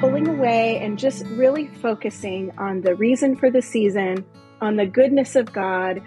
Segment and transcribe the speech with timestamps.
[0.00, 4.24] pulling away and just really focusing on the reason for the season,
[4.60, 6.00] on the goodness of God,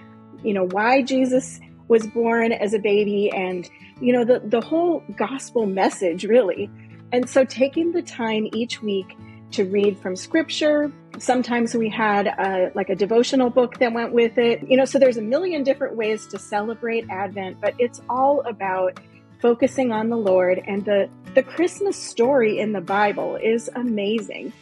[0.44, 1.60] you know, why Jesus
[1.90, 3.70] was born as a baby and,
[4.00, 6.70] you know, the, the whole gospel message, really.
[7.12, 9.18] And so taking the time each week
[9.52, 10.90] to read from scripture.
[11.20, 14.62] Sometimes we had a, like a devotional book that went with it.
[14.70, 19.02] You know, so there's a million different ways to celebrate Advent, but it's all about
[19.42, 24.54] focusing on the Lord and the the Christmas story in the Bible is amazing.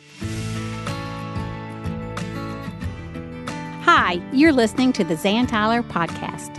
[3.84, 6.56] Hi, you're listening to the Zan Tyler podcast.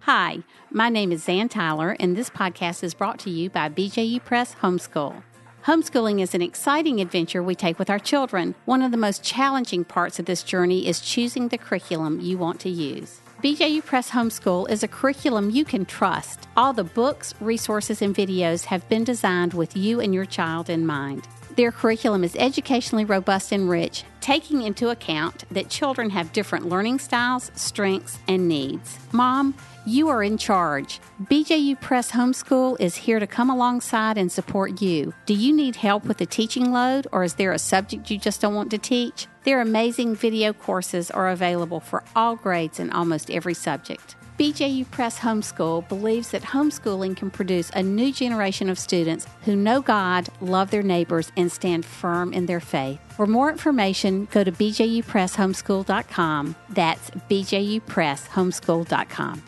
[0.00, 0.38] Hi,
[0.70, 4.54] my name is Zan Tyler, and this podcast is brought to you by BJU Press
[4.56, 5.22] Homeschool.
[5.66, 8.54] Homeschooling is an exciting adventure we take with our children.
[8.64, 12.58] One of the most challenging parts of this journey is choosing the curriculum you want
[12.60, 13.21] to use.
[13.42, 16.46] BJU Press Homeschool is a curriculum you can trust.
[16.56, 20.86] All the books, resources, and videos have been designed with you and your child in
[20.86, 21.26] mind.
[21.56, 27.00] Their curriculum is educationally robust and rich, taking into account that children have different learning
[27.00, 28.96] styles, strengths, and needs.
[29.10, 31.00] Mom, you are in charge.
[31.24, 35.12] BJU Press Homeschool is here to come alongside and support you.
[35.26, 38.40] Do you need help with the teaching load, or is there a subject you just
[38.40, 39.26] don't want to teach?
[39.44, 44.14] Their amazing video courses are available for all grades and almost every subject.
[44.38, 49.80] BJU Press Homeschool believes that homeschooling can produce a new generation of students who know
[49.80, 52.98] God, love their neighbors, and stand firm in their faith.
[53.16, 56.56] For more information, go to bjupresshomeschool.com.
[56.70, 59.42] That's bjupresshomeschool.com.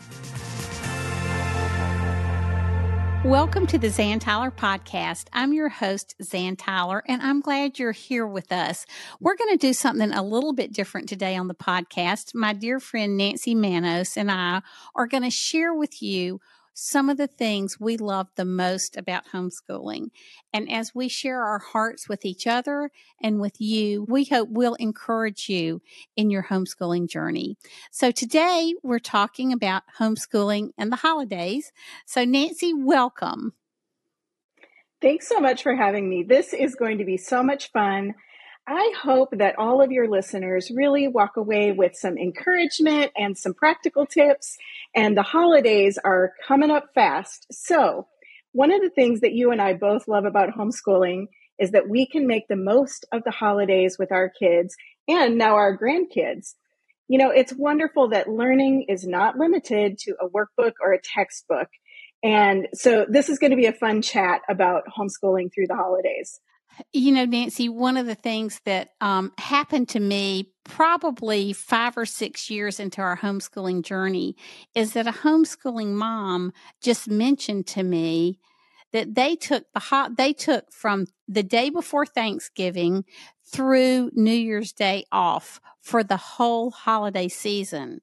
[3.25, 5.29] Welcome to the Zan Tyler podcast.
[5.33, 8.85] I'm your host, Zan Tyler, and I'm glad you're here with us.
[9.19, 12.35] We're going to do something a little bit different today on the podcast.
[12.35, 14.61] My dear friend Nancy Manos and I
[14.95, 16.39] are going to share with you
[16.75, 20.11] some of the things we love the most about homeschooling.
[20.53, 24.75] And as we share our hearts with each other and with you, we hope we'll
[24.75, 25.81] encourage you
[26.17, 27.57] in your homeschooling journey.
[27.91, 31.71] So today we're talking about homeschooling and the holidays.
[32.05, 33.53] So, Nancy, welcome.
[35.01, 36.23] Thanks so much for having me.
[36.23, 38.15] This is going to be so much fun.
[38.67, 43.53] I hope that all of your listeners really walk away with some encouragement and some
[43.53, 44.57] practical tips.
[44.95, 47.45] And the holidays are coming up fast.
[47.51, 48.07] So,
[48.53, 51.27] one of the things that you and I both love about homeschooling
[51.59, 54.75] is that we can make the most of the holidays with our kids
[55.07, 56.55] and now our grandkids.
[57.07, 61.67] You know, it's wonderful that learning is not limited to a workbook or a textbook.
[62.23, 66.39] And so this is going to be a fun chat about homeschooling through the holidays.
[66.91, 72.05] You know, Nancy, one of the things that um, happened to me probably five or
[72.05, 74.35] six years into our homeschooling journey
[74.73, 78.39] is that a homeschooling mom just mentioned to me
[78.91, 83.03] that they took the hot they took from the day before Thanksgiving
[83.45, 87.99] through New Year's Day off for the whole holiday season.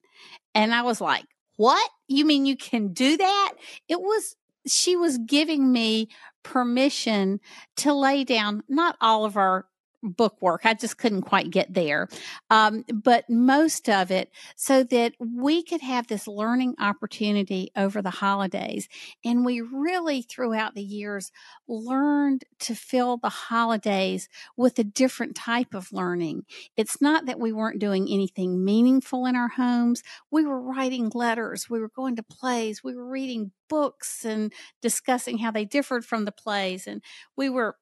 [0.55, 1.25] And I was like,
[1.57, 1.91] "What?
[2.09, 3.53] You mean you can do that?"
[3.89, 6.09] It was she was giving me
[6.43, 7.41] permission
[7.77, 9.67] to lay down not all of our
[10.03, 10.63] book work.
[10.65, 12.09] I just couldn't quite get there.
[12.51, 18.11] Um, but most of it so that we could have this learning opportunity over the
[18.11, 18.89] holidays.
[19.25, 21.31] And we really, throughout the years,
[21.69, 26.45] learned to fill the holidays with a different type of learning.
[26.77, 30.03] It's not that we weren't doing anything meaningful in our homes.
[30.31, 31.71] We were writing letters.
[31.71, 32.83] We were going to plays.
[32.83, 34.53] We were reading books and
[34.83, 36.87] discussing how they differed from the plays.
[36.87, 37.03] And
[37.37, 37.77] we were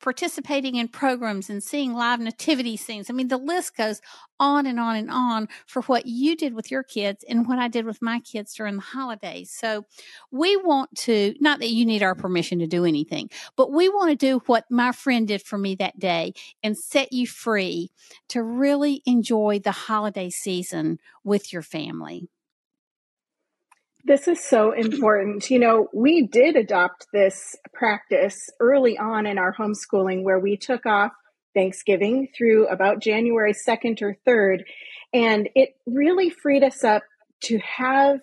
[0.00, 3.08] participating in programs and seeing live nativity scenes.
[3.08, 4.00] I mean, the list goes
[4.38, 7.68] on and on and on for what you did with your kids and what I
[7.68, 9.50] did with my kids during the holidays.
[9.56, 9.86] So
[10.30, 14.10] we want to, not that you need our permission to do anything, but we want
[14.10, 17.90] to do what my friend did for me that day and set you free
[18.28, 22.28] to really enjoy the holiday season with your family.
[24.06, 25.50] This is so important.
[25.50, 30.86] You know, we did adopt this practice early on in our homeschooling where we took
[30.86, 31.10] off
[31.56, 34.62] Thanksgiving through about January 2nd or 3rd.
[35.12, 37.02] And it really freed us up
[37.46, 38.20] to have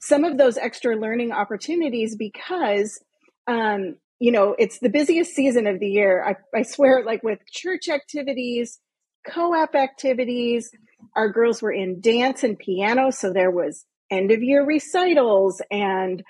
[0.00, 3.00] some of those extra learning opportunities because,
[3.46, 6.24] um, you know, it's the busiest season of the year.
[6.24, 8.80] I, I swear, like with church activities,
[9.24, 10.72] co op activities,
[11.14, 13.12] our girls were in dance and piano.
[13.12, 16.22] So there was end of year recitals and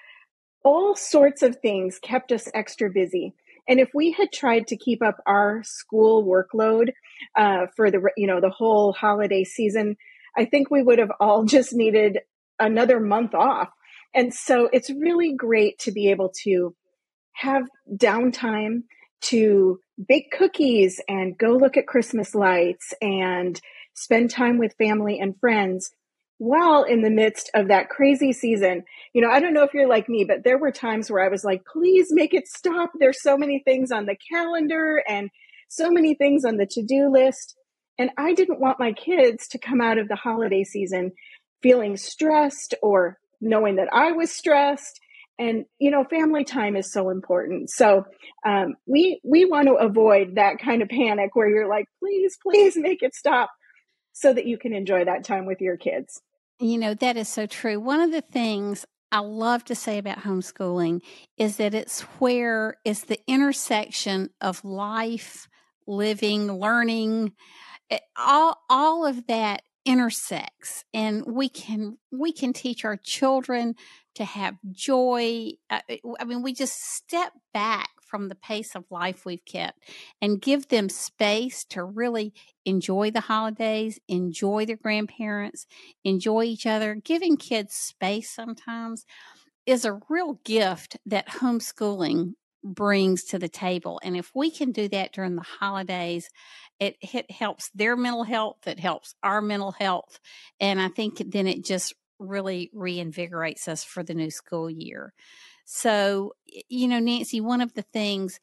[0.64, 3.34] all sorts of things kept us extra busy.
[3.68, 6.92] And if we had tried to keep up our school workload
[7.36, 9.96] uh, for the you know the whole holiday season,
[10.36, 12.20] I think we would have all just needed
[12.58, 13.68] another month off.
[14.14, 16.74] And so it's really great to be able to
[17.32, 18.82] have downtime
[19.22, 23.60] to bake cookies and go look at Christmas lights and
[23.94, 25.92] spend time with family and friends
[26.42, 28.82] while in the midst of that crazy season.
[29.12, 31.28] You know, I don't know if you're like me, but there were times where I
[31.28, 32.90] was like, please make it stop.
[32.98, 35.30] There's so many things on the calendar and
[35.68, 37.54] so many things on the to do list.
[37.96, 41.12] And I didn't want my kids to come out of the holiday season
[41.62, 44.98] feeling stressed or knowing that I was stressed.
[45.38, 47.70] And you know, family time is so important.
[47.70, 48.04] So
[48.44, 52.76] um, we we want to avoid that kind of panic where you're like, please, please
[52.76, 53.50] make it stop,
[54.12, 56.20] so that you can enjoy that time with your kids.
[56.62, 57.80] You know, that is so true.
[57.80, 61.00] One of the things I love to say about homeschooling
[61.36, 65.48] is that it's where it's the intersection of life,
[65.88, 67.32] living, learning,
[67.90, 73.74] it, all all of that intersects and we can we can teach our children
[74.14, 75.80] to have joy uh,
[76.20, 79.88] i mean we just step back from the pace of life we've kept
[80.20, 82.34] and give them space to really
[82.66, 85.66] enjoy the holidays enjoy their grandparents
[86.04, 89.06] enjoy each other giving kids space sometimes
[89.64, 94.00] is a real gift that homeschooling brings to the table.
[94.02, 96.28] And if we can do that during the holidays,
[96.78, 100.20] it, it helps their mental health, it helps our mental health.
[100.60, 105.12] And I think then it just really reinvigorates us for the new school year.
[105.74, 106.34] So,
[106.68, 108.38] you know, Nancy, one of the things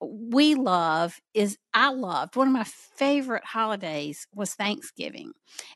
[0.00, 5.34] we love is I loved one of my favorite holidays was Thanksgiving.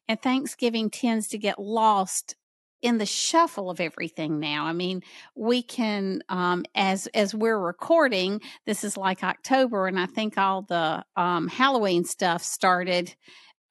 [0.08, 2.34] And Thanksgiving tends to get lost
[2.82, 4.66] in the shuffle of everything now.
[4.66, 5.02] I mean,
[5.36, 10.62] we can um, as as we're recording, this is like October, and I think all
[10.62, 13.14] the um, Halloween stuff started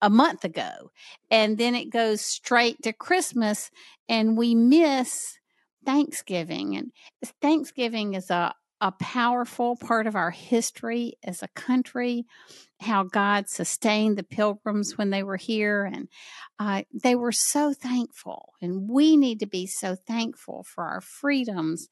[0.01, 0.91] a month ago,
[1.29, 3.69] and then it goes straight to Christmas,
[4.07, 5.36] and we miss
[5.87, 6.75] Thanksgiving.
[6.75, 6.91] And
[7.41, 12.25] Thanksgiving is a a powerful part of our history as a country
[12.79, 15.83] how God sustained the pilgrims when they were here.
[15.83, 16.07] And
[16.59, 18.53] uh, they were so thankful.
[18.61, 21.89] And we need to be so thankful for our freedoms,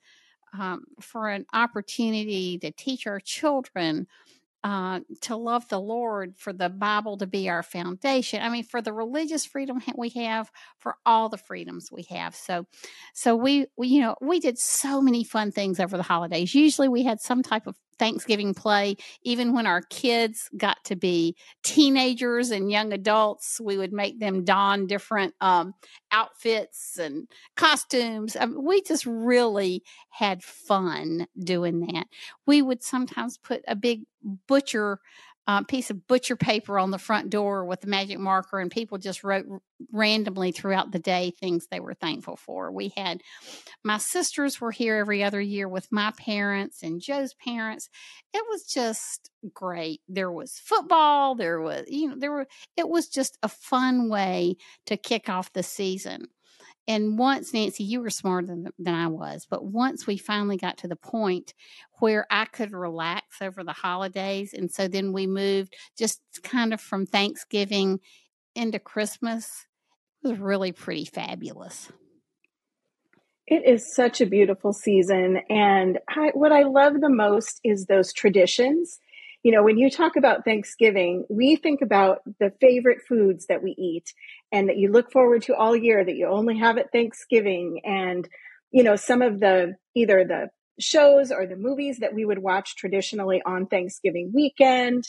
[0.57, 4.05] um, for an opportunity to teach our children
[4.65, 8.41] uh, to love the Lord, for the Bible to be our foundation.
[8.41, 12.35] I mean, for the religious freedom we have, for all the freedoms we have.
[12.35, 12.65] So,
[13.13, 16.55] so we, we, you know, we did so many fun things over the holidays.
[16.55, 18.97] Usually, we had some type of Thanksgiving play.
[19.23, 24.43] Even when our kids got to be teenagers and young adults, we would make them
[24.43, 25.73] don different um,
[26.11, 28.35] outfits and costumes.
[28.39, 32.07] I mean, we just really had fun doing that.
[32.45, 34.03] We would sometimes put a big
[34.47, 34.99] butcher
[35.47, 38.97] uh, piece of butcher paper on the front door with a magic marker, and people
[38.97, 39.45] just wrote
[39.91, 42.71] randomly throughout the day things they were thankful for.
[42.71, 43.21] We had
[43.83, 47.89] my sisters were here every other year with my parents and Joe's parents.
[48.33, 50.01] It was just great.
[50.07, 51.35] There was football.
[51.35, 54.55] There was, you know, there were, it was just a fun way
[54.87, 56.27] to kick off the season.
[56.87, 60.77] And once, Nancy, you were smarter than, than I was, but once we finally got
[60.79, 61.53] to the point
[61.99, 66.81] where I could relax over the holidays, and so then we moved just kind of
[66.81, 67.99] from Thanksgiving
[68.55, 69.65] into Christmas,
[70.23, 71.91] it was really pretty fabulous.
[73.47, 75.39] It is such a beautiful season.
[75.49, 78.99] And I, what I love the most is those traditions
[79.45, 83.75] you know, when you talk about Thanksgiving, we think about the favorite foods that we
[83.77, 84.11] eat
[84.51, 87.81] and that you look forward to all year that you only have at Thanksgiving.
[87.85, 88.27] And,
[88.71, 90.49] you know, some of the either the
[90.79, 95.03] shows or the movies that we would watch traditionally on Thanksgiving weekend.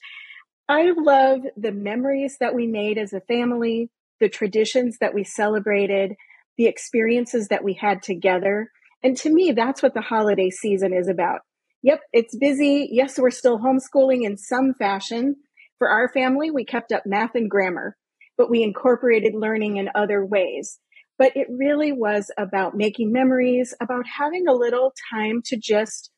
[0.69, 3.88] I love the memories that we made as a family,
[4.21, 6.12] the traditions that we celebrated,
[6.59, 8.71] the experiences that we had together.
[9.02, 11.40] And to me, that's what the holiday season is about
[11.83, 12.88] yep, it's busy.
[12.90, 15.37] Yes, we're still homeschooling in some fashion.
[15.78, 17.97] For our family, we kept up math and grammar,
[18.38, 20.78] but we incorporated learning in other ways.
[21.18, 26.11] But it really was about making memories, about having a little time to just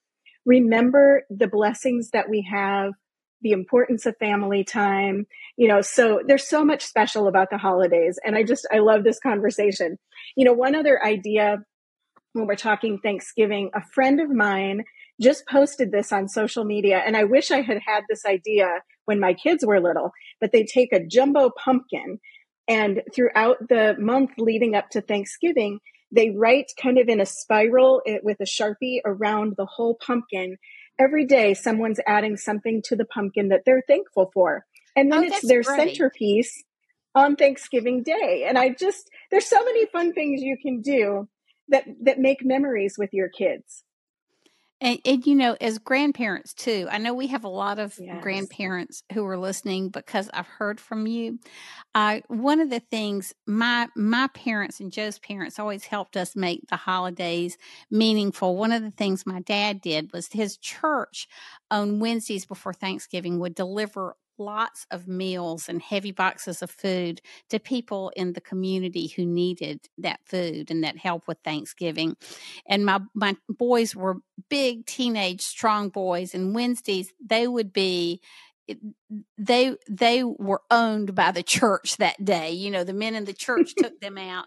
[0.44, 2.92] remember the blessings that we have,
[3.42, 5.26] the importance of family time.
[5.56, 8.18] You know, so there's so much special about the holidays.
[8.24, 9.98] And I just, I love this conversation.
[10.36, 11.58] You know, one other idea
[12.32, 14.84] when we're talking Thanksgiving, a friend of mine
[15.20, 17.02] just posted this on social media.
[17.04, 18.68] And I wish I had had this idea
[19.04, 22.20] when my kids were little, but they take a jumbo pumpkin
[22.68, 25.80] and throughout the month leading up to Thanksgiving,
[26.12, 30.58] they write kind of in a spiral eh, with a sharpie around the whole pumpkin.
[30.98, 34.66] Every day, someone's adding something to the pumpkin that they're thankful for.
[34.94, 35.76] And then oh, it's their great.
[35.76, 36.62] centerpiece
[37.14, 38.44] on Thanksgiving Day.
[38.46, 41.28] And I just, there's so many fun things you can do
[41.68, 43.84] that, that make memories with your kids.
[44.80, 48.22] And, and, you know, as grandparents too, I know we have a lot of yes.
[48.22, 51.40] grandparents who are listening because I've heard from you.
[51.96, 56.68] Uh, one of the things my my parents and Joe's parents always helped us make
[56.68, 57.58] the holidays
[57.90, 58.56] meaningful.
[58.56, 61.26] One of the things my dad did was his church
[61.72, 67.58] on Wednesdays before Thanksgiving would deliver lots of meals and heavy boxes of food to
[67.58, 72.16] people in the community who needed that food and that help with Thanksgiving.
[72.66, 74.18] And my my boys were
[74.48, 78.20] big teenage strong boys and Wednesdays they would be
[79.36, 82.52] they they were owned by the church that day.
[82.52, 84.46] You know, the men in the church took them out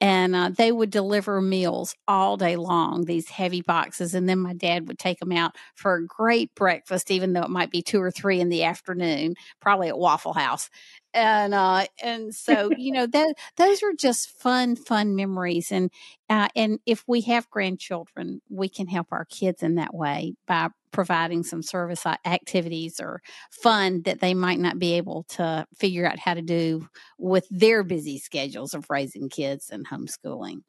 [0.00, 4.52] and uh, they would deliver meals all day long these heavy boxes and then my
[4.52, 8.00] dad would take them out for a great breakfast even though it might be two
[8.00, 10.68] or three in the afternoon probably at waffle house
[11.14, 15.90] and uh, and so you know that those are just fun fun memories and
[16.28, 20.68] uh, and if we have grandchildren we can help our kids in that way by
[20.96, 23.20] providing some service activities or
[23.62, 26.88] fun that they might not be able to figure out how to do
[27.18, 30.62] with their busy schedules of raising kids and homeschooling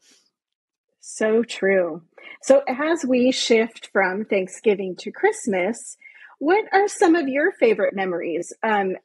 [1.00, 2.02] so true
[2.44, 5.96] so as we shift from thanksgiving to christmas
[6.40, 8.98] what are some of your favorite memories um,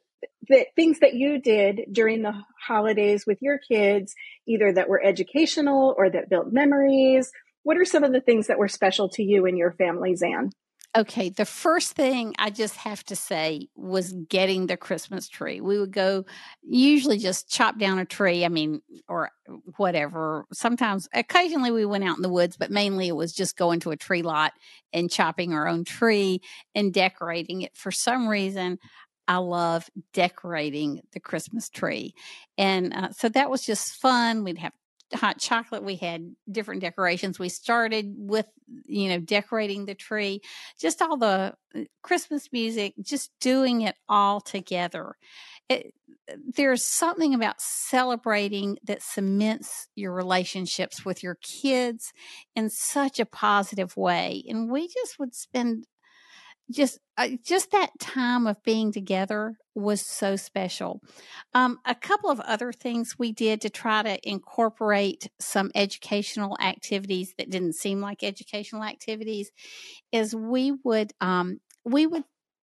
[0.49, 2.33] the things that you did during the
[2.67, 4.13] holidays with your kids,
[4.45, 7.31] either that were educational or that built memories.
[7.63, 10.51] What are some of the things that were special to you and your family, Zan?
[10.95, 15.59] Okay, the first thing I just have to say was getting the Christmas tree.
[15.59, 16.23] We would go,
[16.61, 19.31] usually just chop down a tree, I mean, or
[19.77, 20.45] whatever.
[20.53, 23.89] Sometimes, occasionally we went out in the woods, but mainly it was just going to
[23.89, 24.53] a tree lot
[24.93, 26.41] and chopping our own tree
[26.75, 27.75] and decorating it.
[27.75, 28.77] For some reason,
[29.27, 32.13] I love decorating the Christmas tree.
[32.55, 34.43] And uh, so that was just fun.
[34.43, 34.73] We'd have
[35.13, 35.83] hot chocolate.
[35.83, 37.39] We had different decorations.
[37.39, 38.45] We started with,
[38.85, 40.41] you know, decorating the tree,
[40.79, 45.15] just all the uh, Christmas music, just doing it all together.
[45.69, 45.93] It,
[46.55, 52.13] there's something about celebrating that cements your relationships with your kids
[52.55, 54.43] in such a positive way.
[54.47, 55.85] And we just would spend
[56.73, 60.99] just uh, just that time of being together was so special.
[61.53, 67.33] Um, a couple of other things we did to try to incorporate some educational activities
[67.37, 69.51] that didn't seem like educational activities
[70.11, 72.23] is we would um, we would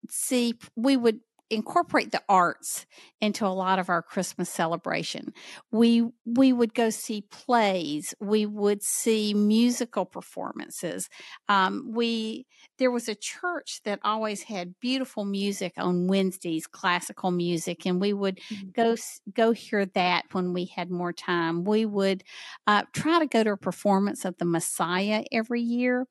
[0.09, 2.87] see we would incorporate the arts
[3.21, 5.33] into a lot of our Christmas celebration.
[5.73, 8.15] We we would go see plays.
[8.21, 11.09] We would see musical performances.
[11.49, 12.47] Um, we
[12.79, 18.13] there was a church that always had beautiful music on Wednesdays, classical music, and we
[18.13, 18.69] would mm-hmm.
[18.75, 18.97] go
[19.35, 21.65] go hear that when we had more time.
[21.65, 22.23] We would
[22.67, 26.07] uh, try to go to a performance of the Messiah every year,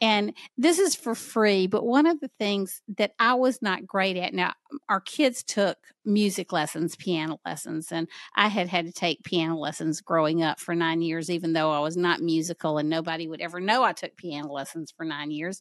[0.00, 1.66] and this is for free.
[1.66, 4.52] But one of the things that I was not great at now
[4.88, 10.00] our kids took music lessons, piano lessons, and I had had to take piano lessons
[10.00, 13.60] growing up for nine years, even though I was not musical and nobody would ever
[13.60, 15.60] know I took piano lessons for nine years.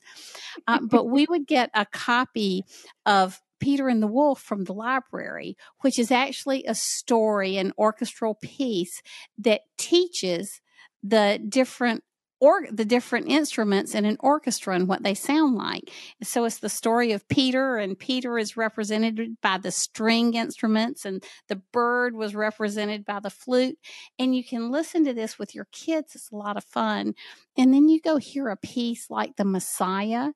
[0.68, 2.64] Uh, but we would get a copy
[3.06, 8.36] of Peter and the Wolf from the library, which is actually a story, an orchestral
[8.42, 9.02] piece
[9.38, 10.62] that teaches
[11.04, 12.04] the different
[12.42, 15.92] or the different instruments in an orchestra and what they sound like.
[16.24, 21.24] So it's the story of Peter, and Peter is represented by the string instruments, and
[21.48, 23.78] the bird was represented by the flute.
[24.18, 26.16] And you can listen to this with your kids.
[26.16, 27.14] It's a lot of fun.
[27.58, 30.30] And then you go hear a piece like the Messiah,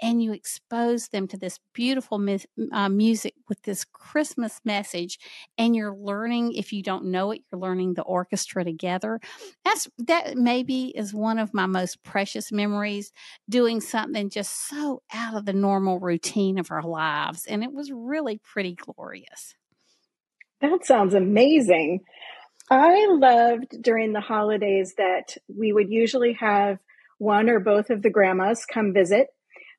[0.00, 2.24] and you expose them to this beautiful
[2.72, 5.18] uh, music with this Christmas message.
[5.58, 9.20] And you're learning, if you don't know it, you're learning the orchestra together.
[9.64, 13.12] That's that maybe is one of my most precious memories.
[13.48, 17.90] Doing something just so out of the normal routine of our lives, and it was
[17.92, 19.54] really pretty glorious.
[20.60, 22.00] That sounds amazing.
[22.70, 26.78] I loved during the holidays that we would usually have
[27.18, 29.26] one or both of the grandmas come visit.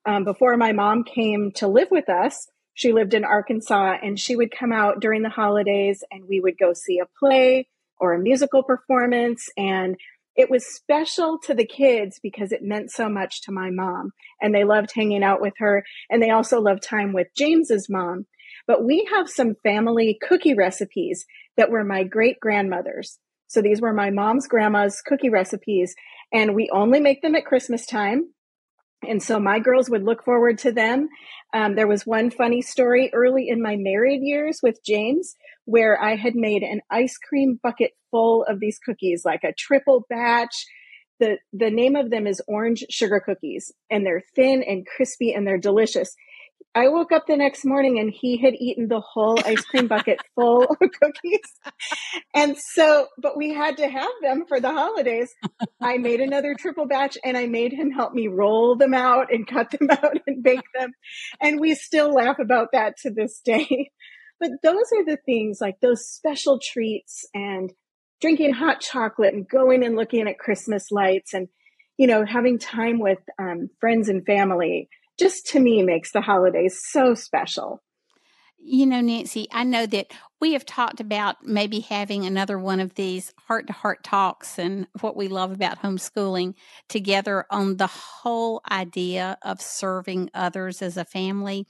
[0.05, 4.35] Um, before my mom came to live with us, she lived in Arkansas and she
[4.35, 7.67] would come out during the holidays and we would go see a play
[7.97, 9.47] or a musical performance.
[9.55, 9.95] And
[10.35, 14.53] it was special to the kids because it meant so much to my mom and
[14.53, 15.85] they loved hanging out with her.
[16.09, 18.25] And they also loved time with James's mom.
[18.67, 21.25] But we have some family cookie recipes
[21.57, 23.19] that were my great grandmother's.
[23.47, 25.93] So these were my mom's grandma's cookie recipes,
[26.31, 28.33] and we only make them at Christmas time.
[29.07, 31.09] And so my girls would look forward to them.
[31.53, 36.15] Um, there was one funny story early in my married years with James where I
[36.15, 40.65] had made an ice cream bucket full of these cookies, like a triple batch.
[41.19, 45.45] the the name of them is orange sugar cookies and they're thin and crispy and
[45.45, 46.15] they're delicious
[46.73, 50.19] I woke up the next morning and he had eaten the whole ice cream bucket
[50.35, 51.39] full of cookies.
[52.33, 55.29] And so, but we had to have them for the holidays.
[55.81, 59.45] I made another triple batch and I made him help me roll them out and
[59.45, 60.91] cut them out and bake them.
[61.41, 63.91] And we still laugh about that to this day.
[64.39, 67.71] But those are the things like those special treats and
[68.21, 71.47] drinking hot chocolate and going and looking at Christmas lights and,
[71.97, 74.89] you know, having time with um, friends and family
[75.21, 77.83] just to me makes the holidays so special.
[78.63, 82.93] You know, Nancy, I know that we have talked about maybe having another one of
[82.93, 86.53] these heart to heart talks and what we love about homeschooling
[86.87, 91.65] together on the whole idea of serving others as a family.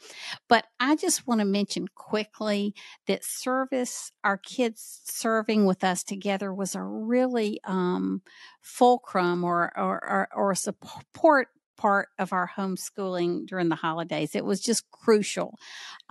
[0.50, 2.74] But I just want to mention quickly
[3.08, 8.22] that service, our kids serving with us together was a really um,
[8.62, 11.48] fulcrum or, or, or, or support
[11.82, 14.36] part of our homeschooling during the holidays.
[14.36, 15.58] It was just crucial.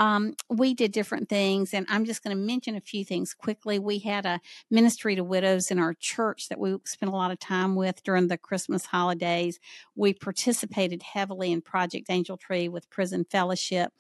[0.00, 3.78] Um, we did different things, and I'm just going to mention a few things quickly.
[3.78, 7.38] We had a ministry to widows in our church that we spent a lot of
[7.38, 9.60] time with during the Christmas holidays.
[9.94, 13.92] We participated heavily in Project Angel Tree with Prison Fellowship,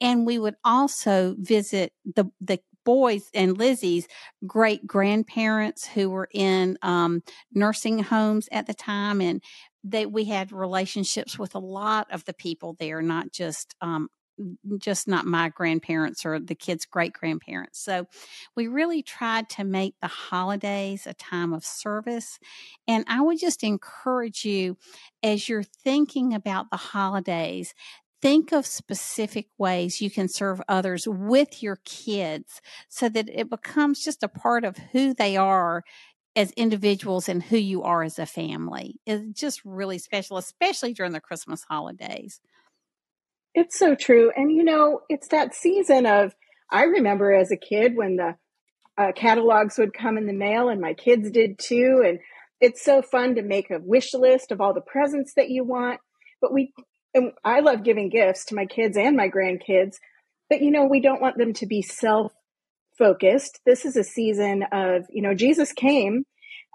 [0.00, 4.08] and we would also visit the the boys and Lizzie's
[4.46, 7.22] great grandparents who were in um,
[7.52, 9.42] nursing homes at the time, and
[9.84, 14.08] that we had relationships with a lot of the people there, not just um,
[14.78, 17.78] just not my grandparents or the kids' great grandparents.
[17.78, 18.06] So
[18.56, 22.38] we really tried to make the holidays a time of service.
[22.88, 24.76] And I would just encourage you
[25.22, 27.74] as you're thinking about the holidays,
[28.22, 34.04] think of specific ways you can serve others with your kids so that it becomes
[34.04, 35.82] just a part of who they are
[36.40, 41.12] as individuals and who you are as a family is just really special, especially during
[41.12, 42.40] the Christmas holidays.
[43.54, 44.32] It's so true.
[44.34, 46.34] And you know, it's that season of,
[46.72, 48.36] I remember as a kid when the
[48.96, 52.02] uh, catalogs would come in the mail and my kids did too.
[52.06, 52.20] And
[52.58, 56.00] it's so fun to make a wish list of all the presents that you want.
[56.40, 56.72] But we,
[57.12, 59.96] and I love giving gifts to my kids and my grandkids,
[60.48, 62.32] but you know, we don't want them to be self
[63.00, 63.60] focused.
[63.66, 66.24] This is a season of, you know, Jesus came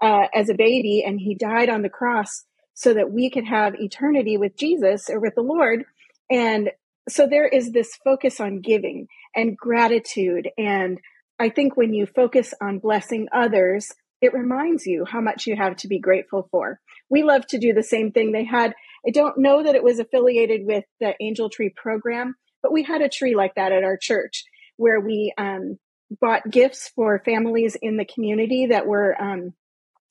[0.02, 3.74] uh, as a baby and he died on the cross so that we could have
[3.76, 5.84] eternity with Jesus or with the Lord.
[6.30, 6.70] And
[7.08, 10.50] so there is this focus on giving and gratitude.
[10.58, 10.98] And
[11.38, 15.76] I think when you focus on blessing others, it reminds you how much you have
[15.76, 16.80] to be grateful for.
[17.08, 18.32] We love to do the same thing.
[18.32, 18.74] They had,
[19.06, 23.02] I don't know that it was affiliated with the Angel Tree program, but we had
[23.02, 24.44] a tree like that at our church
[24.76, 25.78] where we um,
[26.20, 29.52] bought gifts for families in the community that were um,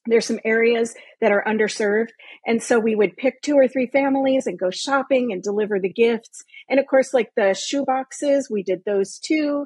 [0.07, 2.09] there's some areas that are underserved.
[2.45, 5.91] And so we would pick two or three families and go shopping and deliver the
[5.91, 6.43] gifts.
[6.69, 9.65] And of course like the shoe boxes we did those too.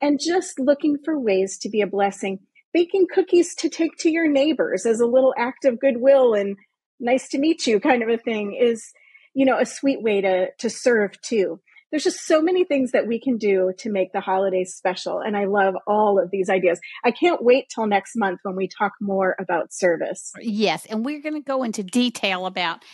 [0.00, 2.38] And just looking for ways to be a blessing.
[2.72, 6.56] Baking cookies to take to your neighbors as a little act of goodwill and
[7.00, 8.92] nice to meet you kind of a thing is
[9.34, 13.06] you know a sweet way to to serve too there's just so many things that
[13.06, 15.20] we can do to make the holidays special.
[15.20, 16.80] And I love all of these ideas.
[17.04, 20.32] I can't wait till next month when we talk more about service.
[20.40, 20.86] Yes.
[20.86, 22.84] And we're going to go into detail about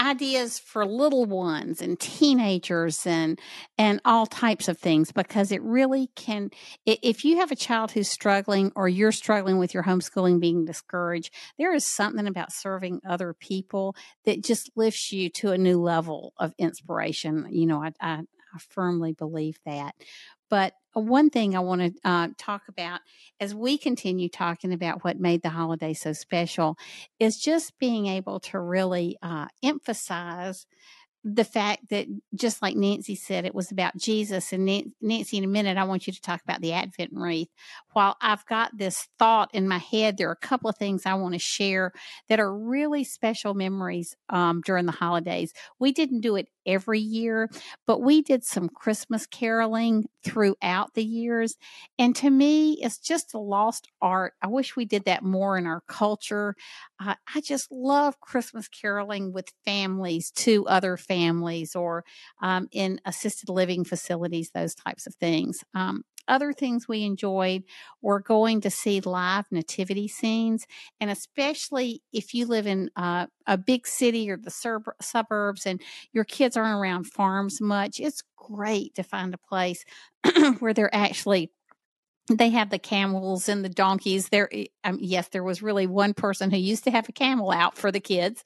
[0.00, 3.40] ideas for little ones and teenagers and
[3.76, 6.50] and all types of things because it really can
[6.84, 11.32] if you have a child who's struggling or you're struggling with your homeschooling being discouraged
[11.58, 16.32] there is something about serving other people that just lifts you to a new level
[16.38, 17.46] of inspiration.
[17.50, 18.22] You know i, I,
[18.54, 19.94] I firmly believe that
[20.48, 23.00] but uh, one thing I want to uh, talk about
[23.40, 26.76] as we continue talking about what made the holiday so special
[27.18, 30.66] is just being able to really uh, emphasize
[31.28, 32.06] the fact that
[32.36, 34.52] just like Nancy said, it was about Jesus.
[34.52, 37.48] And Nancy, in a minute, I want you to talk about the Advent wreath.
[37.94, 41.14] While I've got this thought in my head, there are a couple of things I
[41.14, 41.90] want to share
[42.28, 45.52] that are really special memories um, during the holidays.
[45.80, 47.48] We didn't do it every year,
[47.86, 51.56] but we did some Christmas caroling throughout the years.
[51.98, 54.34] And to me, it's just a lost art.
[54.42, 56.54] I wish we did that more in our culture.
[57.00, 62.04] Uh, I just love Christmas caroling with families to other families or
[62.42, 65.62] um, in assisted living facilities, those types of things.
[65.74, 67.64] Um, other things we enjoyed
[68.02, 70.66] were going to see live nativity scenes.
[71.00, 75.80] And especially if you live in uh, a big city or the sur- suburbs and
[76.12, 79.84] your kids aren't around farms much, it's great to find a place
[80.58, 81.50] where they're actually
[82.28, 84.28] they have the camels and the donkeys.
[84.30, 84.50] There
[84.84, 87.92] um, yes there was really one person who used to have a camel out for
[87.92, 88.42] the kids.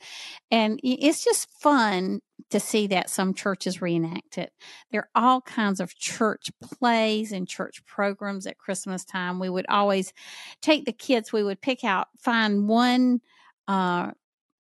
[0.51, 4.53] And it's just fun to see that some churches reenact it.
[4.91, 9.39] There are all kinds of church plays and church programs at christmas time.
[9.39, 10.13] We would always
[10.61, 13.21] take the kids we would pick out find one
[13.69, 14.11] uh,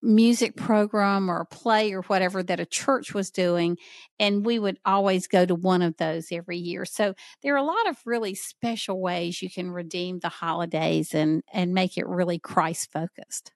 [0.03, 3.77] music program or a play or whatever that a church was doing.
[4.19, 6.85] And we would always go to one of those every year.
[6.85, 11.43] So there are a lot of really special ways you can redeem the holidays and,
[11.53, 13.53] and make it really Christ focused.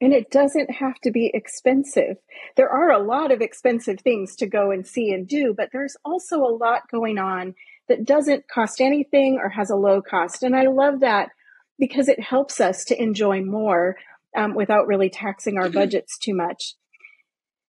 [0.00, 2.18] And it doesn't have to be expensive.
[2.56, 5.96] There are a lot of expensive things to go and see and do, but there's
[6.04, 7.54] also a lot going on
[7.88, 10.44] that doesn't cost anything or has a low cost.
[10.44, 11.30] And I love that
[11.78, 13.96] because it helps us to enjoy more
[14.36, 15.74] um, without really taxing our mm-hmm.
[15.74, 16.74] budgets too much.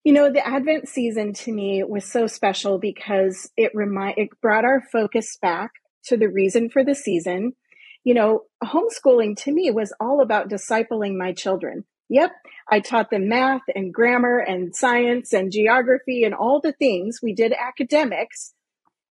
[0.04, 4.66] You know, the Advent season to me was so special because it remind it brought
[4.66, 5.72] our focus back
[6.06, 7.54] to the reason for the season.
[8.04, 11.84] You know, homeschooling to me was all about discipling my children.
[12.08, 12.32] Yep,
[12.68, 17.20] I taught them math and grammar and science and geography and all the things.
[17.22, 18.54] We did academics,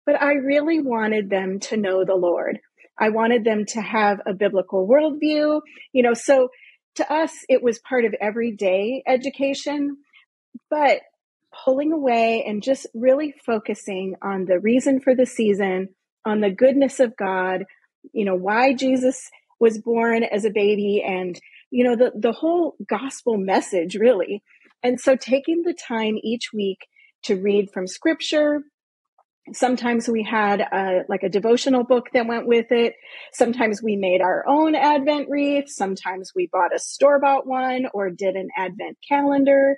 [0.04, 2.58] but I really wanted them to know the Lord.
[2.98, 5.60] I wanted them to have a biblical worldview,
[5.92, 6.48] you know, so
[6.96, 9.98] to us, it was part of everyday education,
[10.70, 11.00] but
[11.64, 15.88] pulling away and just really focusing on the reason for the season,
[16.24, 17.64] on the goodness of God,
[18.12, 21.38] you know, why Jesus was born as a baby and,
[21.70, 24.42] you know, the, the whole gospel message really.
[24.82, 26.78] And so taking the time each week
[27.24, 28.60] to read from scripture,
[29.54, 32.94] Sometimes we had a, like a devotional book that went with it.
[33.32, 35.68] Sometimes we made our own Advent wreath.
[35.68, 39.76] Sometimes we bought a store bought one or did an Advent calendar.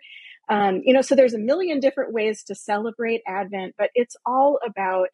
[0.49, 4.59] Um, you know, so there's a million different ways to celebrate Advent, but it's all
[4.67, 5.09] about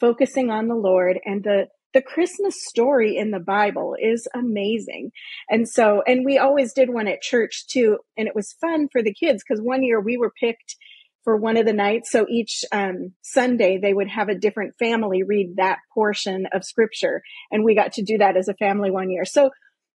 [0.00, 5.12] focusing on the Lord and the the Christmas story in the Bible is amazing.
[5.50, 7.98] And so, and we always did one at church too.
[8.16, 10.76] And it was fun for the kids because one year we were picked
[11.24, 12.10] for one of the nights.
[12.10, 17.22] So each um, Sunday, they would have a different family read that portion of scripture.
[17.50, 19.24] And we got to do that as a family one year.
[19.24, 19.50] So,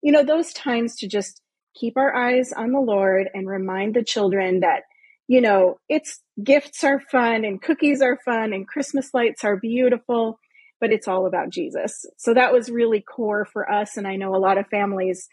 [0.01, 1.41] you know, those times to just
[1.73, 4.83] keep our eyes on the Lord and remind the children that,
[5.27, 10.39] you know, it's gifts are fun and cookies are fun and Christmas lights are beautiful,
[10.81, 12.05] but it's all about Jesus.
[12.17, 13.95] So that was really core for us.
[13.97, 15.29] And I know a lot of families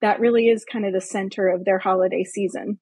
[0.00, 2.78] that really is kind of the center of their holiday season.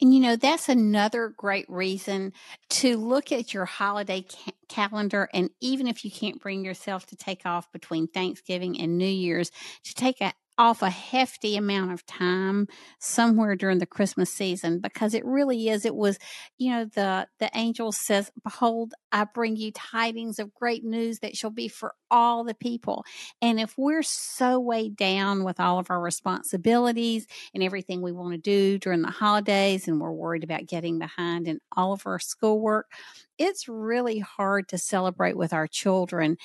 [0.00, 2.32] And you know, that's another great reason
[2.70, 5.28] to look at your holiday ca- calendar.
[5.34, 9.50] And even if you can't bring yourself to take off between Thanksgiving and New Year's,
[9.84, 12.68] to take a, off a hefty amount of time
[12.98, 15.86] somewhere during the Christmas season because it really is.
[15.86, 16.18] It was,
[16.58, 21.34] you know, the the angel says, "Behold, I bring you tidings of great news that
[21.34, 23.04] shall be for all the people."
[23.40, 28.32] And if we're so weighed down with all of our responsibilities and everything we want
[28.34, 32.18] to do during the holidays, and we're worried about getting behind in all of our
[32.18, 32.92] schoolwork,
[33.40, 36.36] it's really hard to celebrate with our children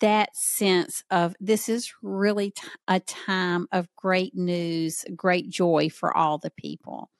[0.00, 6.16] that sense of this is really t- a time of great news, great joy for
[6.16, 7.10] all the people.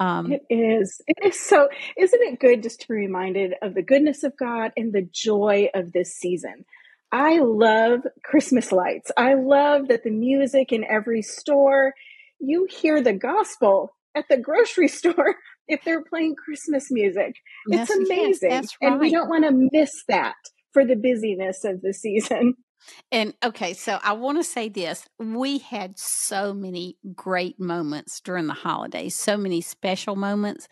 [0.00, 1.00] Um, it is.
[1.06, 1.68] It is so.
[1.96, 5.68] Isn't it good just to be reminded of the goodness of God and the joy
[5.72, 6.64] of this season?
[7.12, 9.12] I love Christmas lights.
[9.16, 11.94] I love that the music in every store,
[12.40, 15.36] you hear the gospel at the grocery store
[15.68, 17.34] if they're playing Christmas music.
[17.66, 18.50] Yes, it's amazing.
[18.50, 18.92] Yes, right.
[18.92, 20.34] And we don't want to miss that
[20.72, 22.54] for the busyness of the season.
[23.12, 25.06] And okay, so I want to say this.
[25.20, 30.66] We had so many great moments during the holidays, so many special moments,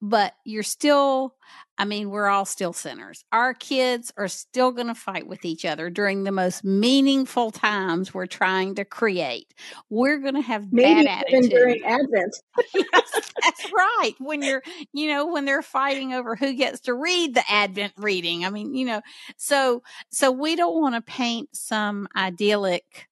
[0.00, 1.34] but you're still,
[1.78, 3.24] I mean, we're all still sinners.
[3.32, 8.14] Our kids are still going to fight with each other during the most meaningful times
[8.14, 9.52] we're trying to create.
[9.90, 12.36] We're going to have Maybe bad attitude during Advent.
[12.74, 14.14] yes, that's right.
[14.18, 14.62] When you're,
[14.92, 18.44] you know, when they're fighting over who gets to read the Advent reading.
[18.44, 19.02] I mean, you know,
[19.36, 23.06] so so we don't want to paint some idyllic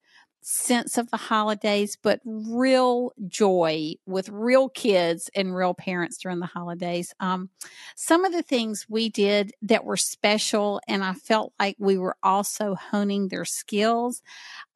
[0.47, 6.45] sense of the holidays, but real joy with real kids and real parents during the
[6.45, 7.15] holidays.
[7.19, 7.49] Um,
[7.95, 12.15] some of the things we did that were special, and I felt like we were
[12.21, 14.21] also honing their skills,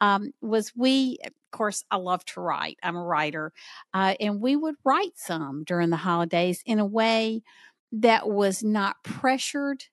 [0.02, 2.80] um, was we, of course, I love to write.
[2.82, 3.54] I'm a writer,
[3.94, 7.44] uh, and we would write some during the holidays in a way
[7.92, 9.84] that was not pressured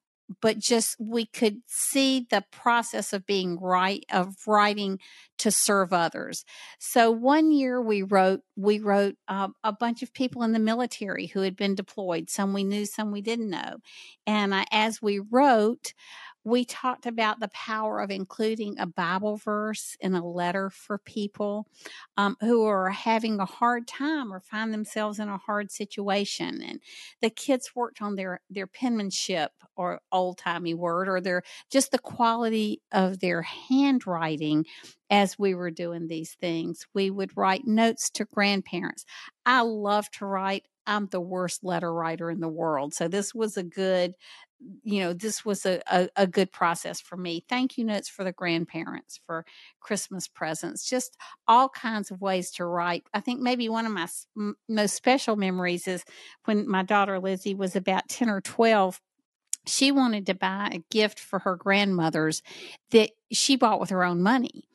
[0.40, 4.98] but just we could see the process of being right of writing
[5.38, 6.44] to serve others.
[6.78, 11.26] So one year we wrote we wrote uh, a bunch of people in the military
[11.26, 13.76] who had been deployed some we knew some we didn't know.
[14.26, 15.92] And uh, as we wrote
[16.46, 21.66] we talked about the power of including a Bible verse in a letter for people
[22.16, 26.62] um, who are having a hard time or find themselves in a hard situation.
[26.62, 26.78] And
[27.20, 31.98] the kids worked on their, their penmanship or old timey word or their just the
[31.98, 34.66] quality of their handwriting
[35.11, 36.87] as we were doing these things.
[36.94, 39.04] We would write notes to grandparents.
[39.44, 40.62] I love to write.
[40.87, 42.94] I'm the worst letter writer in the world.
[42.94, 44.14] So this was a good
[44.83, 47.45] you know this was a, a, a, good process for me.
[47.49, 49.45] Thank you notes for the grandparents for
[49.81, 51.16] christmas presents just
[51.47, 53.05] all kinds of ways to write.
[53.12, 54.09] I think maybe one of my
[54.69, 56.05] most special memories is
[56.45, 59.01] when my daughter lizzie was about 10 or 12
[59.66, 62.42] she wanted to buy a gift for her grandmothers
[62.90, 64.68] that she bought with her own money.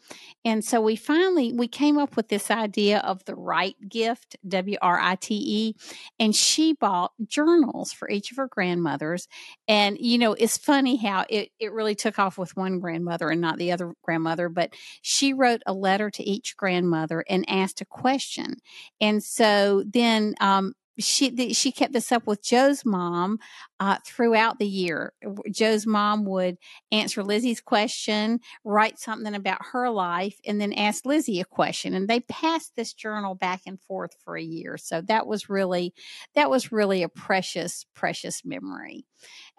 [0.44, 4.78] And so we finally we came up with this idea of the right gift, W
[4.82, 5.76] R I T E,
[6.20, 9.28] and she bought journals for each of her grandmothers.
[9.68, 13.40] And you know, it's funny how it it really took off with one grandmother and
[13.40, 17.86] not the other grandmother, but she wrote a letter to each grandmother and asked a
[17.86, 18.56] question.
[19.00, 23.40] And so then um she she kept this up with Joe's mom
[23.80, 25.14] uh, throughout the year.
[25.50, 26.58] Joe's mom would
[26.92, 31.94] answer Lizzie's question, write something about her life, and then ask Lizzie a question.
[31.94, 34.78] And they passed this journal back and forth for a year.
[34.78, 35.94] So that was really
[36.36, 39.06] that was really a precious precious memory.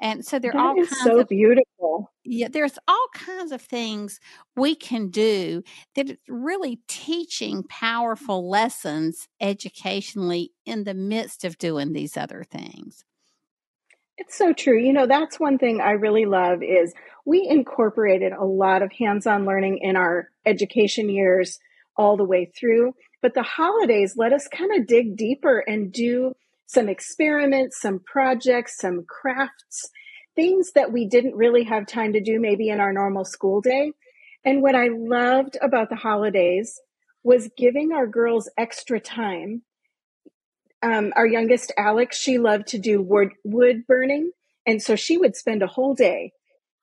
[0.00, 2.11] And so there that are all is kinds so of beautiful.
[2.24, 4.20] Yeah, there's all kinds of things
[4.54, 5.64] we can do
[5.96, 13.04] that is really teaching powerful lessons educationally in the midst of doing these other things.
[14.18, 14.78] It's so true.
[14.78, 19.44] You know, that's one thing I really love is we incorporated a lot of hands-on
[19.44, 21.58] learning in our education years
[21.96, 26.34] all the way through, but the holidays let us kind of dig deeper and do
[26.66, 29.90] some experiments, some projects, some crafts,
[30.34, 33.92] things that we didn't really have time to do maybe in our normal school day.
[34.44, 36.80] And what I loved about the holidays
[37.22, 39.62] was giving our girls extra time.
[40.82, 44.32] Um, our youngest, Alex, she loved to do wood, wood burning.
[44.66, 46.32] And so she would spend a whole day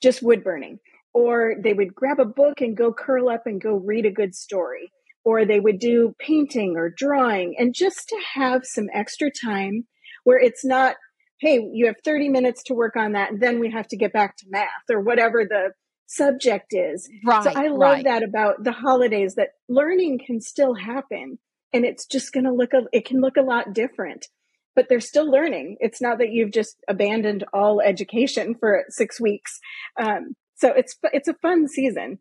[0.02, 0.80] just wood burning.
[1.14, 4.36] Or they would grab a book and go curl up and go read a good
[4.36, 4.94] story.
[5.26, 7.56] Or they would do painting or drawing.
[7.58, 9.86] And just to have some extra time
[10.24, 10.96] where it's not,
[11.40, 13.32] hey, you have 30 minutes to work on that.
[13.32, 15.72] And then we have to get back to math or whatever the
[16.08, 17.10] subject is.
[17.26, 17.44] Right.
[17.44, 18.04] So I love right.
[18.06, 21.40] that about the holidays that learning can still happen
[21.72, 24.28] and it's just going to look a, it can look a lot different.
[24.76, 25.78] But they're still learning.
[25.80, 29.60] It's not that you've just abandoned all education for 6 weeks.
[30.00, 32.20] Um, so it's it's a fun season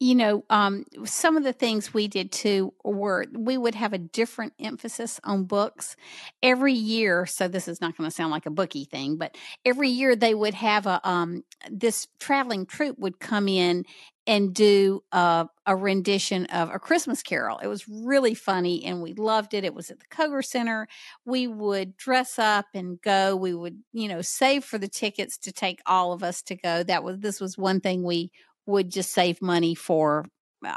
[0.00, 3.98] you know, um, some of the things we did too were we would have a
[3.98, 5.96] different emphasis on books
[6.42, 7.26] every year.
[7.26, 10.34] So this is not going to sound like a bookie thing, but every year they
[10.34, 13.84] would have a um, this traveling troupe would come in
[14.26, 17.58] and do a, a, rendition of a Christmas Carol.
[17.58, 19.64] It was really funny and we loved it.
[19.64, 20.88] It was at the Koger Center.
[21.26, 23.36] We would dress up and go.
[23.36, 26.82] We would, you know, save for the tickets to take all of us to go.
[26.82, 28.30] That was this was one thing we
[28.66, 30.26] would just save money for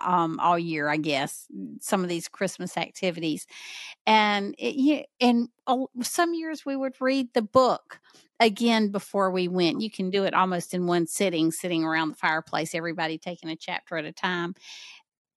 [0.03, 1.47] um, all year, I guess,
[1.79, 3.47] some of these Christmas activities.
[4.05, 5.49] And it, and
[6.01, 7.99] some years we would read the book
[8.39, 9.81] again before we went.
[9.81, 13.55] You can do it almost in one sitting, sitting around the fireplace, everybody taking a
[13.55, 14.55] chapter at a time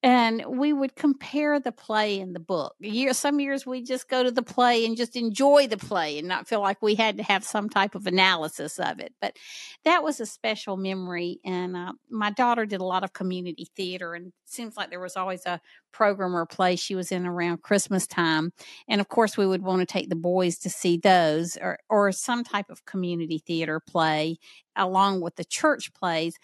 [0.03, 2.75] and we would compare the play and the book.
[2.81, 6.27] Year, some years we just go to the play and just enjoy the play and
[6.27, 9.13] not feel like we had to have some type of analysis of it.
[9.21, 9.37] But
[9.85, 11.39] that was a special memory.
[11.45, 15.17] And uh, my daughter did a lot of community theater, and seems like there was
[15.17, 15.61] always a
[15.93, 18.53] program or play she was in around Christmas time.
[18.89, 22.11] And of course, we would want to take the boys to see those or or
[22.13, 24.39] some type of community theater play
[24.77, 26.37] along with the church plays.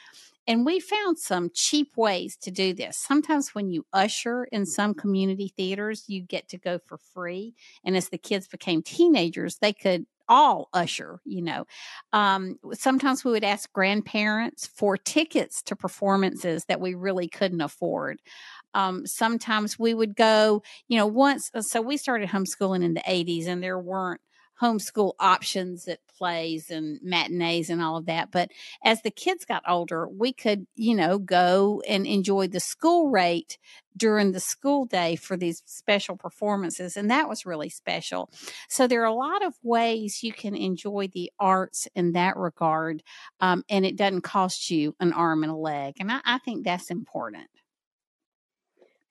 [0.47, 2.97] And we found some cheap ways to do this.
[2.97, 7.55] Sometimes when you usher in some community theaters, you get to go for free.
[7.85, 11.67] And as the kids became teenagers, they could all usher, you know.
[12.13, 18.21] Um, sometimes we would ask grandparents for tickets to performances that we really couldn't afford.
[18.75, 23.47] Um, sometimes we would go, you know, once, so we started homeschooling in the 80s
[23.47, 24.21] and there weren't
[24.61, 28.31] homeschool options at plays and matinees and all of that.
[28.31, 28.51] But
[28.85, 33.59] as the kids got older, we could, you know, go and enjoy the school rate
[33.97, 36.97] during the school day for these special performances.
[36.97, 38.31] And that was really special.
[38.69, 43.03] So there are a lot of ways you can enjoy the arts in that regard.
[43.41, 45.95] Um, and it doesn't cost you an arm and a leg.
[46.01, 47.49] And I, I think that's important.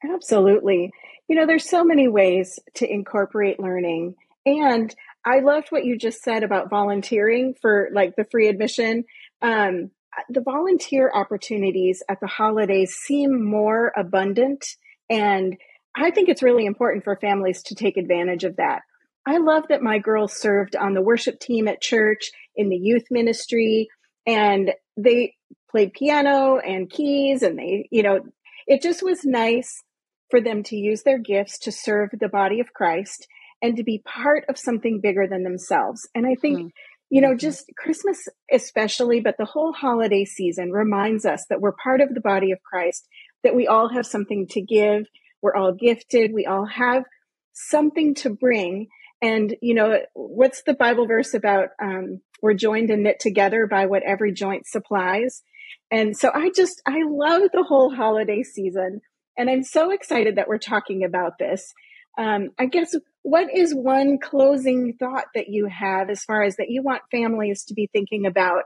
[0.04, 0.92] Absolutely.
[1.28, 4.16] You know, there's so many ways to incorporate learning.
[4.46, 4.94] And
[5.26, 9.06] I loved what you just said about volunteering for like the free admission.
[9.42, 9.90] Um,
[10.30, 14.66] the volunteer opportunities at the holidays seem more abundant.
[15.10, 15.58] And
[15.96, 18.82] I think it's really important for families to take advantage of that.
[19.26, 23.06] I love that my girls served on the worship team at church, in the youth
[23.10, 23.88] ministry,
[24.28, 25.34] and they
[25.70, 27.42] played piano and keys.
[27.42, 28.22] And they, you know,
[28.68, 29.84] it just was nice
[30.30, 33.28] for them to use their gifts to serve the body of Christ
[33.66, 36.08] and to be part of something bigger than themselves.
[36.14, 36.68] And I think, mm-hmm.
[37.10, 37.38] you know, mm-hmm.
[37.38, 42.22] just Christmas especially, but the whole holiday season reminds us that we're part of the
[42.22, 43.08] body of Christ,
[43.44, 45.08] that we all have something to give.
[45.42, 46.32] We're all gifted.
[46.32, 47.06] We all have
[47.54, 48.88] something to bring.
[49.20, 51.70] And, you know, what's the Bible verse about?
[51.82, 55.42] Um, we're joined and knit together by what every joint supplies.
[55.90, 59.02] And so I just, I love the whole holiday season.
[59.38, 61.74] And I'm so excited that we're talking about this.
[62.18, 66.70] Um, I guess what is one closing thought that you have as far as that
[66.70, 68.64] you want families to be thinking about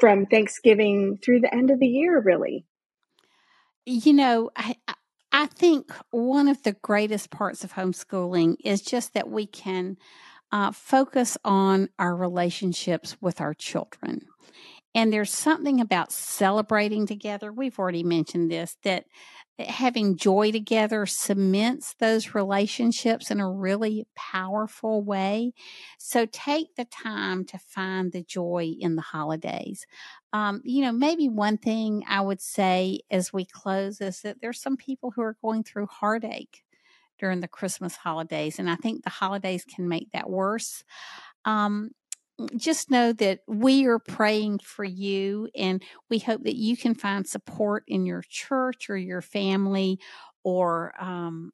[0.00, 2.66] from Thanksgiving through the end of the year, really?
[3.84, 4.76] You know, I,
[5.32, 9.96] I think one of the greatest parts of homeschooling is just that we can
[10.52, 14.26] uh, focus on our relationships with our children.
[14.96, 17.52] And there's something about celebrating together.
[17.52, 19.04] We've already mentioned this that
[19.58, 25.52] having joy together cements those relationships in a really powerful way.
[25.98, 29.86] So take the time to find the joy in the holidays.
[30.32, 34.62] Um, you know, maybe one thing I would say as we close is that there's
[34.62, 36.62] some people who are going through heartache
[37.18, 40.84] during the Christmas holidays, and I think the holidays can make that worse.
[41.44, 41.90] Um,
[42.56, 47.26] just know that we are praying for you and we hope that you can find
[47.26, 49.98] support in your church or your family
[50.44, 51.52] or um,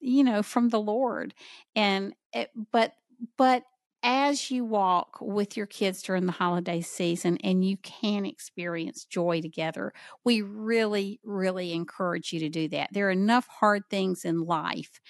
[0.00, 1.34] you know from the lord
[1.74, 2.92] and it, but
[3.36, 3.62] but
[4.02, 9.40] as you walk with your kids during the holiday season and you can experience joy
[9.40, 12.90] together, we really, really encourage you to do that.
[12.92, 15.00] There are enough hard things in life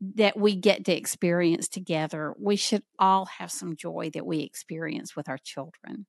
[0.00, 2.34] that we get to experience together.
[2.38, 6.06] We should all have some joy that we experience with our children.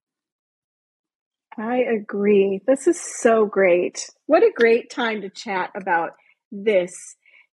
[1.58, 2.62] I agree.
[2.66, 4.10] This is so great.
[4.26, 6.12] What a great time to chat about
[6.52, 6.94] this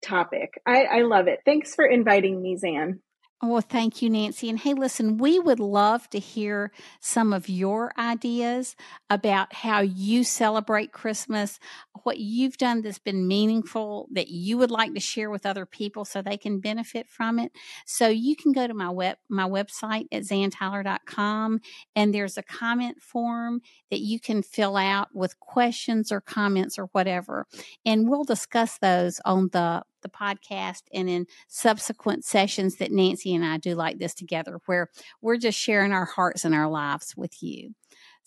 [0.02, 0.60] topic.
[0.66, 1.40] I, I love it.
[1.44, 3.00] Thanks for inviting me, Zan.
[3.42, 4.48] Well, thank you, Nancy.
[4.48, 8.74] And hey, listen, we would love to hear some of your ideas
[9.10, 11.60] about how you celebrate Christmas,
[12.02, 16.06] what you've done that's been meaningful that you would like to share with other people
[16.06, 17.52] so they can benefit from it.
[17.84, 21.60] So you can go to my web my website at zantyler.com
[21.94, 26.86] and there's a comment form that you can fill out with questions or comments or
[26.92, 27.46] whatever.
[27.84, 33.44] And we'll discuss those on the the podcast and in subsequent sessions that Nancy and
[33.44, 34.90] I do like this together, where
[35.20, 37.74] we're just sharing our hearts and our lives with you.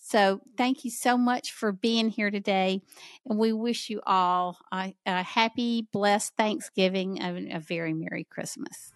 [0.02, 2.82] So, thank you so much for being here today.
[3.26, 8.94] And we wish you all a, a happy, blessed Thanksgiving and a very Merry Christmas.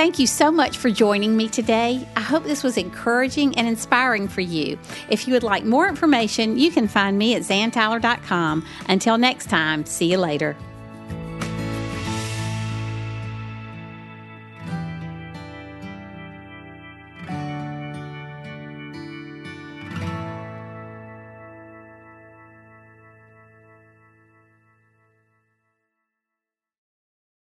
[0.00, 2.08] Thank you so much for joining me today.
[2.16, 4.78] I hope this was encouraging and inspiring for you.
[5.10, 8.64] If you would like more information, you can find me at zantyler.com.
[8.88, 10.56] Until next time, see you later.